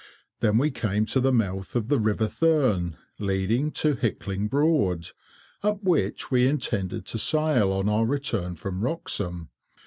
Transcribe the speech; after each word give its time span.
Then 0.39 0.57
we 0.57 0.71
came 0.71 1.05
to 1.05 1.19
the 1.19 1.31
mouth 1.31 1.75
of 1.75 1.87
the 1.87 1.99
river 1.99 2.25
Thurne, 2.25 2.97
leading 3.19 3.69
to 3.73 3.93
Hickling 3.93 4.47
Broad, 4.49 5.09
up 5.61 5.83
which 5.83 6.31
we 6.31 6.47
intended 6.47 7.05
to 7.05 7.19
sail 7.19 7.71
on 7.71 7.87
our 7.87 8.07
return 8.07 8.55
from 8.55 8.81
Wroxham. 8.81 9.49